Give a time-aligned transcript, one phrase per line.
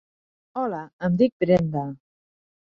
[0.61, 0.79] Hola,
[1.09, 1.87] em dic Brenda.